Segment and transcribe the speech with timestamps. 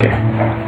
[0.00, 0.67] Yeah.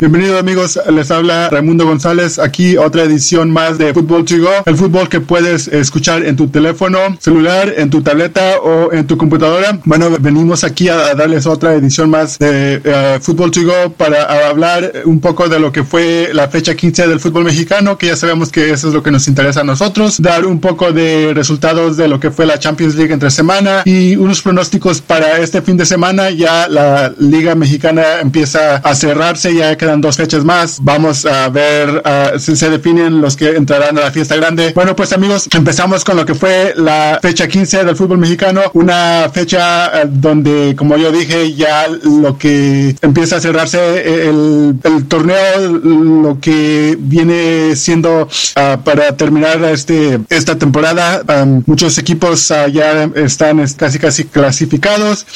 [0.00, 4.74] Bienvenidos amigos, les habla Raimundo González, aquí otra edición más de Fútbol to Go, el
[4.74, 9.78] fútbol que puedes escuchar en tu teléfono celular, en tu tableta o en tu computadora.
[9.84, 14.90] Bueno, venimos aquí a, darles otra edición más de eh, Fútbol to Go para hablar
[15.04, 18.50] un poco de lo que fue la fecha 15 del fútbol mexicano, que ya sabemos
[18.50, 22.08] que eso es lo que nos interesa a nosotros, dar un poco de resultados de
[22.08, 25.84] lo que fue la Champions League entre semana y unos pronósticos para este fin de
[25.84, 26.30] semana.
[26.30, 30.78] Ya la Liga Mexicana empieza a cerrarse, ya que dos fechas más.
[30.82, 32.02] Vamos a ver
[32.38, 34.72] si se definen los que entrarán a la fiesta grande.
[34.74, 38.62] Bueno, pues amigos, empezamos con lo que fue la fecha 15 del fútbol mexicano.
[38.74, 45.06] Una fecha eh, donde, como yo dije, ya lo que empieza a cerrarse eh, el,
[45.08, 51.22] torneo, lo que viene siendo ah, para terminar este, esta temporada.
[51.26, 55.26] Ah, muchos equipos ya están casi casi clasificados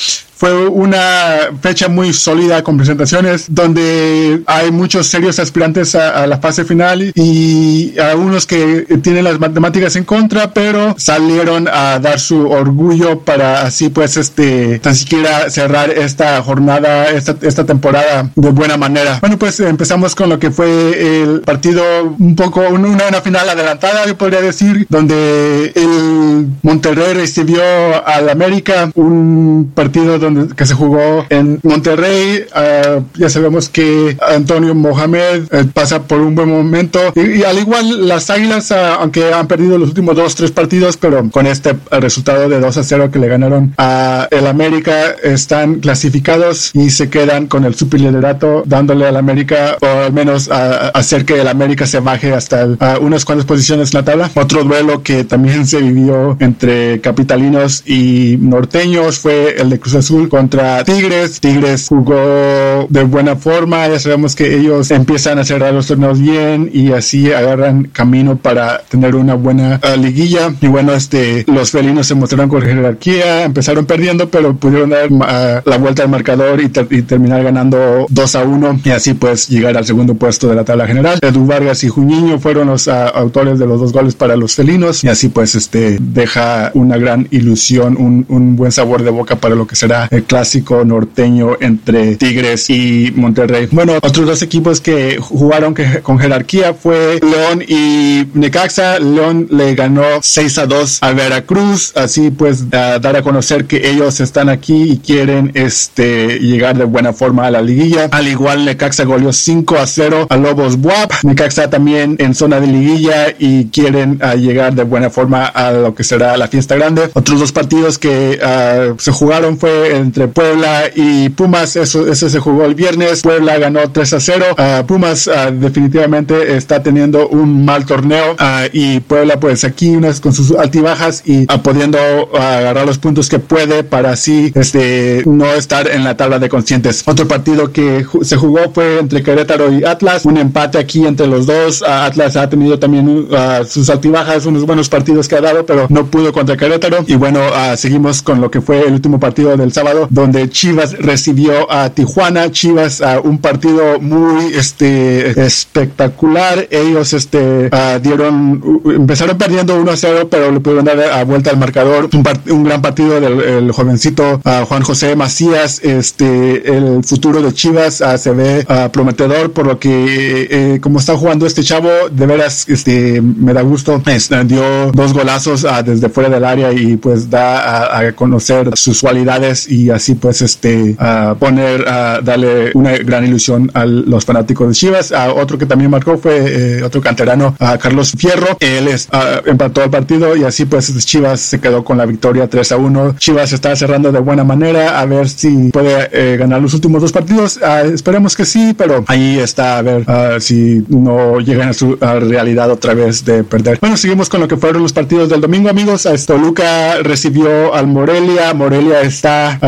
[0.44, 6.66] fue una fecha muy sólida con presentaciones donde hay muchos serios aspirantes a, la fase
[6.66, 13.20] final y algunos que tienen las matemáticas en contra, pero salieron a dar su orgullo
[13.20, 19.20] para así pues este tan siquiera cerrar esta jornada, esta, esta temporada de buena manera.
[19.22, 21.82] Bueno, pues empezamos con lo que fue el partido
[22.18, 27.62] un poco, una, una final adelantada, yo podría decir, donde el Monterrey recibió
[28.06, 32.44] al América un partido donde que se jugó en Monterrey.
[32.54, 37.00] Ah, ya sabemos que Antonio Mohamed eh, pasa por un buen momento.
[37.14, 41.28] Y, al igual las Águilas, ah, aunque han perdido los últimos dos, tres partidos, pero
[41.30, 46.70] con este resultado de 2 a 0 que le ganaron a el América, están clasificados
[46.74, 51.40] y se quedan con el superliderato, dándole al América, o al menos a, hacer que
[51.40, 52.66] el América se baje hasta
[53.00, 54.30] unas cuantas posiciones en la tabla.
[54.34, 60.13] Otro duelo que también se vivió entre capitalinos y norteños fue el de Cruz Azul
[60.28, 61.40] contra Tigres.
[61.40, 63.88] Tigres jugó de buena forma.
[63.88, 68.78] Ya sabemos que ellos empiezan a cerrar los torneos bien y así agarran camino para
[68.88, 70.54] tener una buena uh, liguilla.
[70.60, 73.44] Y bueno, este, los felinos se mostraron con jerarquía.
[73.44, 78.44] Empezaron perdiendo, pero pudieron dar uh, la vuelta al marcador y, terminar ganando 2 a
[78.44, 81.18] 1 y así pues llegar al segundo puesto de la tabla general.
[81.20, 85.04] Edu Vargas y Juñiño fueron los uh, autores de los dos goles para los felinos
[85.04, 89.66] y así pues este deja una gran ilusión, un buen sabor de boca para lo
[89.66, 93.68] que será el clásico norteño entre Tigres y Monterrey.
[93.70, 98.98] Bueno, otros dos equipos que jugaron con jerarquía fue León y Necaxa.
[98.98, 104.20] León le ganó 6 a 2 a Veracruz, así pues dar a conocer que ellos
[104.20, 108.08] están aquí y quieren este llegar de buena forma a la liguilla.
[108.10, 111.12] Al igual Necaxa goleó 5 a 0 a Lobos Buap.
[111.22, 115.94] Necaxa también en zona de liguilla y quieren ah, llegar de buena forma a lo
[115.94, 117.10] que será la fiesta grande.
[117.14, 122.40] Otros dos partidos que ah, se jugaron fue entre Puebla y Pumas, eso, ese se
[122.40, 123.22] jugó el viernes.
[123.22, 124.44] Puebla ganó 3 a 0.
[124.58, 130.20] Ah, Pumas ah, definitivamente está teniendo un mal torneo ah, y Puebla pues aquí unas
[130.20, 131.98] con sus altibajas y pudiendo
[132.36, 137.02] agarrar los puntos que puede para así este no estar en la tabla de conscientes.
[137.06, 141.46] Otro partido que se jugó fue entre Querétaro y Atlas, un empate aquí entre los
[141.46, 141.82] dos.
[141.82, 143.28] Atlas ha tenido también
[143.68, 147.04] sus altibajas, unos buenos partidos que ha dado, pero no pudo contra Querétaro.
[147.06, 147.40] Y bueno,
[147.76, 152.50] seguimos con lo que fue el último partido del sábado donde Chivas recibió a Tijuana.
[152.50, 156.66] Chivas a un partido muy este espectacular.
[156.70, 157.70] Ellos este
[158.02, 162.08] dieron empezaron perdiendo 1 a 0, pero le pudieron dar a vuelta al marcador.
[162.12, 165.80] Un, gran partido del jovencito Juan José Macías.
[165.82, 171.46] Este el futuro de Chivas se ve prometedor por lo que eh, como está jugando
[171.46, 174.02] este chavo, de veras este me da gusto.
[174.46, 180.14] dio dos golazos desde fuera del área y pues da a conocer sus cualidades así
[180.14, 180.96] pues este
[181.38, 185.12] poner, a darle una gran ilusión a los fanáticos de Chivas.
[185.34, 188.56] otro que también marcó fue eh, otro canterano, a Carlos Fierro.
[188.60, 189.08] Él es,
[189.46, 193.16] empató el partido y así pues Chivas se quedó con la victoria 3 a 1.
[193.18, 197.12] Chivas está cerrando de buena manera a ver si puede eh, ganar los últimos dos
[197.12, 197.58] partidos.
[197.92, 200.04] esperemos que sí, pero ahí está a ver
[200.40, 203.78] si no llegan a su realidad otra vez de perder.
[203.80, 206.08] Bueno, seguimos con lo que fueron los partidos del domingo, amigos.
[206.26, 208.54] Toluca recibió al Morelia.
[208.54, 209.58] Morelia está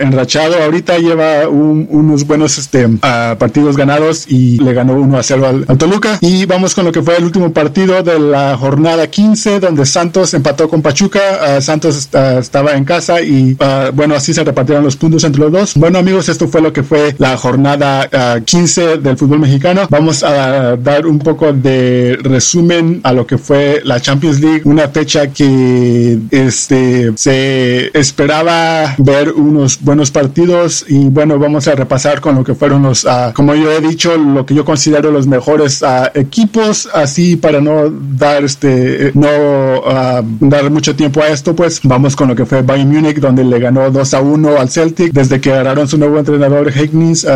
[0.00, 2.88] enrachado ahorita, lleva unos buenos este,
[3.38, 6.18] partidos ganados y le ganó 1 a 0 al, Toluca.
[6.20, 10.34] Y vamos con lo que fue el último partido de la jornada 15, donde Santos
[10.34, 11.60] empató con Pachuca.
[11.60, 13.56] Santos estaba en casa y
[13.94, 15.74] bueno, así se repartieron los puntos entre los dos.
[15.76, 18.08] Bueno amigos, esto fue lo que fue la jornada
[18.44, 19.86] 15 del fútbol mexicano.
[19.90, 24.88] Vamos a dar un poco de resumen a lo que fue la Champions League, una
[24.88, 32.34] fecha que este, se esperaba ver unos buenos partidos y bueno, vamos a repasar con
[32.36, 35.82] lo que fueron los, uh, como yo he dicho, lo que yo considero los mejores
[35.82, 41.80] uh, equipos, así para no dar este, no uh, dar mucho tiempo a esto, pues
[41.82, 45.12] vamos con lo que fue Bayern Múnich, donde le ganó 2 a 1 al Celtic,
[45.12, 47.26] desde que agarraron su nuevo entrenador Higgins,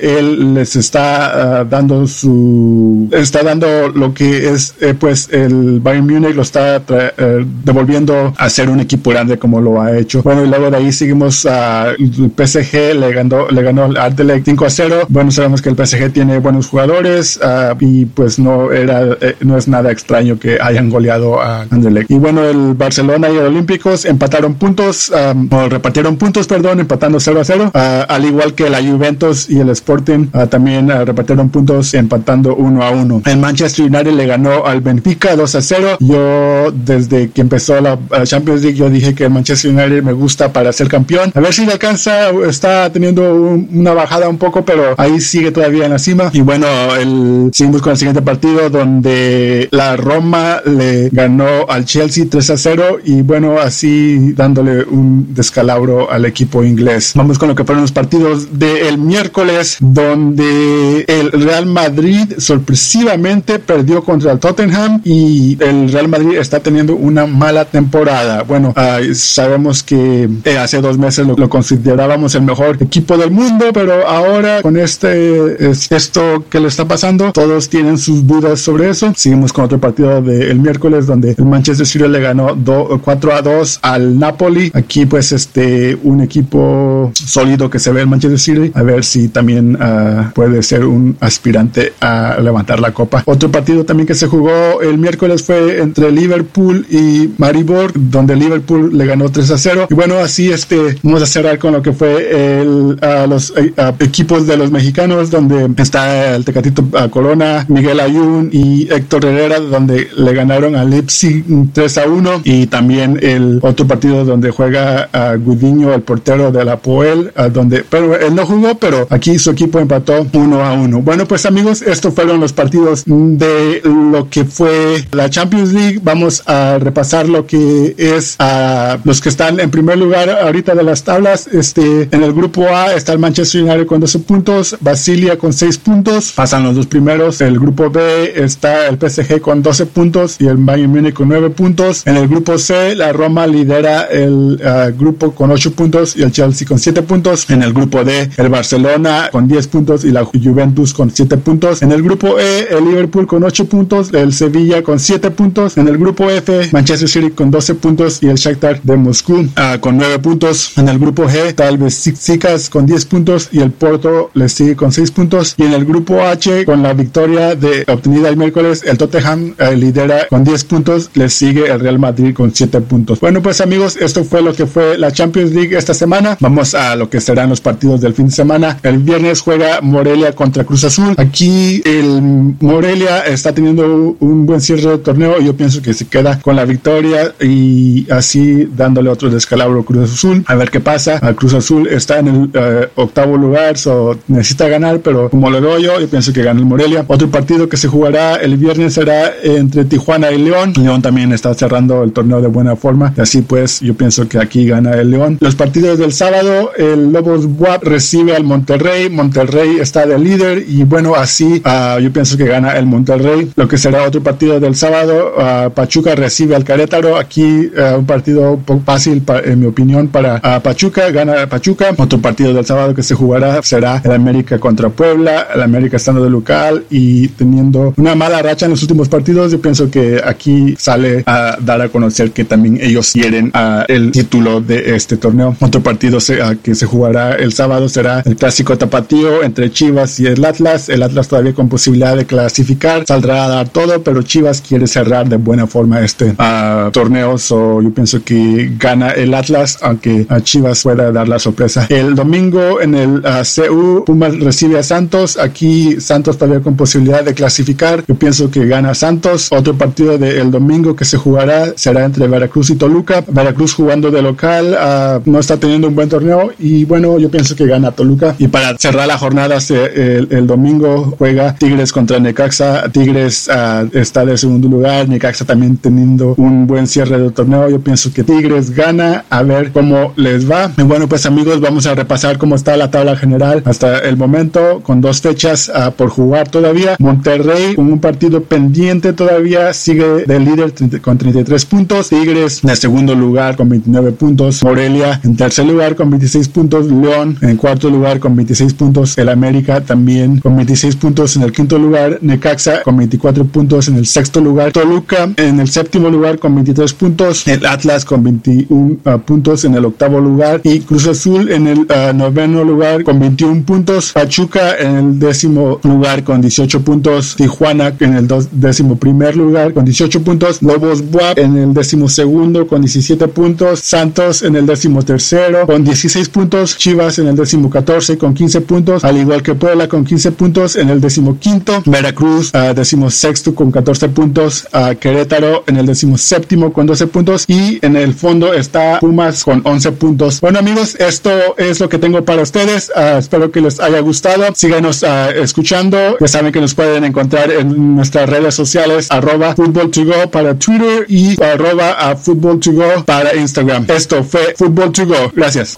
[0.00, 6.34] él les está dando su, está dando lo que es eh, pues el Bayern Múnich
[6.34, 10.22] lo está eh, devolviendo a ser un equipo grande como lo ha hecho.
[10.22, 14.44] Bueno, y luego de ahí seguimos a el PSG, le ganó, le ganó al Anderlecht
[14.44, 15.00] 5 a 0.
[15.08, 19.56] Bueno, sabemos que el PSG tiene buenos jugadores uh, y pues no era, eh, no
[19.56, 22.10] es nada extraño que hayan goleado a Anderlecht.
[22.10, 27.20] Y bueno, el Barcelona y el Olímpicos empataron puntos, um, o repartieron puntos, perdón, empatando
[27.20, 27.78] 0 a 0, uh,
[28.08, 32.90] al igual que la Juventus y el Sporting uh, también repartieron puntos empatando 1 a
[32.90, 33.22] 1.
[33.26, 35.96] El Manchester United le ganó al Benfica 2 a 0.
[36.00, 40.52] Yo desde que empezó la Champions League yo dije que el Manchester United me gusta
[40.52, 41.21] para ser campeón.
[41.34, 45.84] A ver si le alcanza, está teniendo una bajada un poco, pero ahí sigue todavía
[45.84, 46.30] en la cima.
[46.32, 46.66] Y bueno,
[46.96, 52.56] el, seguimos con el siguiente partido donde la Roma le ganó al Chelsea 3 a
[52.56, 57.12] 0 y bueno, así dándole un descalabro al equipo inglés.
[57.14, 64.02] Vamos con lo que fueron los partidos del miércoles donde el Real Madrid sorpresivamente perdió
[64.02, 68.42] contra el Tottenham y el Real Madrid está teniendo una mala temporada.
[68.42, 68.74] Bueno,
[69.14, 74.62] sabemos que eh, hace dos meses lo, considerábamos el mejor equipo del mundo, pero ahora
[74.62, 79.12] con este esto que le está pasando, todos tienen sus dudas sobre eso.
[79.16, 82.56] Seguimos con otro partido del miércoles donde el Manchester City le ganó
[83.02, 84.70] 4 a 2 al Napoli.
[84.74, 88.72] Aquí pues este un equipo sólido que se ve el Manchester City.
[88.74, 93.22] A ver si también uh, puede ser un aspirante a levantar la copa.
[93.26, 98.96] Otro partido también que se jugó el miércoles fue entre Liverpool y Maribor, donde Liverpool
[98.96, 99.86] le ganó 3 a 0.
[99.90, 103.52] Y bueno, así este, vamos a cerrar con lo que fue el, los
[104.00, 110.08] equipos de los mexicanos, donde está el Tecatito Corona, Miguel Ayun y Héctor Herrera, donde
[110.16, 112.40] le ganaron a Leipzig 3 a 1.
[112.44, 117.84] Y también el otro partido donde juega a Gudiño, el portero de la Poel, donde,
[117.88, 121.02] pero él no jugó, pero aquí su equipo empató 1 a 1.
[121.02, 126.00] Bueno, pues amigos, estos fueron los partidos de lo que fue la Champions League.
[126.02, 130.82] Vamos a repasar lo que es a los que están en primer lugar ahorita de
[130.92, 131.46] las tablas.
[131.46, 135.78] Este, en el grupo A está el Manchester United con 12 puntos, Basilia con 6
[135.78, 137.40] puntos, pasan los dos primeros.
[137.40, 141.48] El grupo B está el PSG con 12 puntos y el Bayern Munich con 9
[141.48, 142.06] puntos.
[142.06, 146.30] En el grupo C, la Roma lidera el uh, grupo con 8 puntos y el
[146.30, 147.48] Chelsea con 7 puntos.
[147.48, 151.80] En el grupo D, el Barcelona con 10 puntos y la Juventus con 7 puntos.
[151.80, 155.78] En el grupo E, el Liverpool con 8 puntos, el Sevilla con 7 puntos.
[155.78, 159.80] En el grupo F, Manchester City con 12 puntos y el Shakhtar de Moscú uh,
[159.80, 160.72] con 9 puntos.
[160.82, 164.74] En el grupo G, tal vez Sicas con 10 puntos y el Porto le sigue
[164.74, 165.54] con 6 puntos.
[165.56, 169.76] Y en el grupo H, con la victoria de, obtenida el miércoles, el Tottenham uh,
[169.76, 173.20] lidera con 10 puntos, le sigue el Real Madrid con 7 puntos.
[173.20, 176.36] Bueno, pues amigos, esto fue lo que fue la Champions League esta semana.
[176.40, 178.80] Vamos a lo que serán los partidos del fin de semana.
[178.82, 181.14] El viernes juega Morelia contra Cruz Azul.
[181.16, 182.20] Aquí el
[182.58, 185.40] Morelia está teniendo un buen cierre de torneo.
[185.40, 190.42] Yo pienso que se queda con la victoria y así dándole otro descalabro Cruz Azul.
[190.48, 191.20] A ver qué pasa.
[191.22, 195.60] A Cruz Azul está en el uh, octavo lugar, so necesita ganar, pero como lo
[195.60, 197.04] doy yo, yo pienso que gana el Morelia.
[197.06, 200.72] Otro partido que se jugará el viernes será entre Tijuana y León.
[200.76, 203.12] León también está cerrando el torneo de buena forma.
[203.16, 205.36] Y así pues, yo pienso que aquí gana el León.
[205.40, 209.10] Los partidos del sábado, el Lobos WAP recibe al Monterrey.
[209.10, 213.52] Monterrey está de líder y bueno, así uh, yo pienso que gana el Monterrey.
[213.56, 217.18] Lo que será otro partido del sábado, uh, Pachuca recibe al Querétaro.
[217.18, 217.42] Aquí
[217.76, 221.10] uh, un partido fácil, en mi opinión, para Pachuca.
[221.10, 221.94] Gana Pachuca.
[221.96, 225.48] Otro partido del sábado que se jugará será el América contra Puebla.
[225.54, 229.52] El América estando de local y teniendo una mala racha en los últimos partidos.
[229.52, 233.52] Yo pienso que aquí sale a dar a conocer que también ellos quieren
[233.88, 235.56] el título de este torneo.
[235.60, 236.18] Otro partido
[236.62, 240.88] que se jugará el sábado será el clásico tapatío entre Chivas y el Atlas.
[240.88, 245.28] El Atlas todavía con posibilidad de clasificar, saldrá a dar todo, pero Chivas quiere cerrar
[245.28, 247.38] de buena forma este uh, torneo.
[247.38, 250.40] So yo pienso que gana el Atlas, aunque a
[250.82, 251.86] pueda dar la sorpresa.
[251.88, 255.38] El domingo en el uh, CU, Pumas recibe a Santos.
[255.38, 258.04] Aquí Santos todavía con posibilidad de clasificar.
[258.06, 259.48] Yo pienso que gana Santos.
[259.50, 263.24] Otro partido del domingo que se jugará será entre Veracruz y Toluca.
[263.26, 267.56] Veracruz jugando de local uh, no está teniendo un buen torneo y bueno, yo pienso
[267.56, 268.34] que gana Toluca.
[268.38, 272.90] Y para cerrar la jornada, el, el domingo juega Tigres contra Necaxa.
[272.90, 275.08] Tigres uh, está de segundo lugar.
[275.08, 277.68] Necaxa también teniendo un buen cierre del torneo.
[277.68, 279.24] Yo pienso que Tigres gana.
[279.30, 280.72] A ver cómo les va.
[280.76, 285.00] Bueno, pues amigos, vamos a repasar cómo está la tabla general hasta el momento con
[285.00, 286.96] dos fechas uh, por jugar todavía.
[286.98, 292.08] Monterrey con un partido pendiente todavía sigue de líder con 33 puntos.
[292.08, 294.62] Tigres en segundo lugar con 29 puntos.
[294.62, 296.86] Morelia en tercer lugar con 26 puntos.
[296.86, 299.18] León en cuarto lugar con 26 puntos.
[299.18, 302.18] El América también con 26 puntos en el quinto lugar.
[302.20, 304.72] Necaxa con 24 puntos en el sexto lugar.
[304.72, 307.46] Toluca en el séptimo lugar con 23 puntos.
[307.46, 310.60] El Atlas con 21 uh, puntos en el octavo lugar.
[310.64, 314.12] Y Cruz Azul en el uh, noveno lugar con 21 puntos.
[314.12, 317.36] Pachuca en el décimo lugar con 18 puntos.
[317.36, 320.62] Tijuana en el décimo primer lugar con 18 puntos.
[320.62, 323.80] Lobos Buap en el décimo segundo con 17 puntos.
[323.80, 326.76] Santos en el décimo tercero con 16 puntos.
[326.76, 329.04] Chivas en el décimo 14 con 15 puntos.
[329.04, 331.82] Al igual que Puebla con 15 puntos en el décimo quinto.
[331.86, 334.66] Veracruz uh, décimo sexto con 14 puntos.
[334.72, 337.44] Uh, Querétaro en el décimo séptimo con 12 puntos.
[337.48, 340.11] Y en el fondo está Pumas con 11 puntos.
[340.40, 342.90] Bueno amigos, esto es lo que tengo para ustedes.
[342.94, 344.54] Uh, espero que les haya gustado.
[344.54, 346.16] Síganos escuchando.
[346.20, 350.54] Ya saben que nos pueden encontrar en nuestras redes sociales arroba football to go para
[350.58, 353.86] Twitter y arroba a football to go para Instagram.
[353.88, 355.32] Esto fue Football to go.
[355.34, 355.76] Gracias.